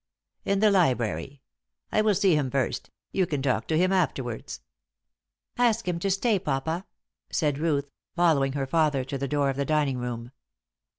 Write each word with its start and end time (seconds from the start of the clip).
"In 0.45 0.61
the 0.61 0.71
library. 0.71 1.43
I 1.91 2.01
will 2.01 2.15
see 2.15 2.33
him 2.33 2.49
first. 2.49 2.89
You 3.11 3.27
can 3.27 3.39
talk 3.43 3.67
to 3.67 3.77
him 3.77 3.91
afterwards." 3.91 4.61
"Ask 5.59 5.87
him 5.87 5.99
to 5.99 6.09
stay, 6.09 6.39
papa," 6.39 6.87
said 7.29 7.59
Ruth, 7.59 7.87
following 8.15 8.53
her 8.53 8.65
father 8.65 9.03
to 9.03 9.19
the 9.19 9.27
door 9.27 9.51
of 9.51 9.57
the 9.57 9.63
dining 9.65 9.99
room. 9.99 10.31